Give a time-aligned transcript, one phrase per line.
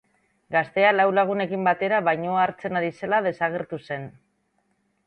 [0.55, 4.13] Gaztea lau lagunekin batera bainua hartzen ari zela desagertu zen.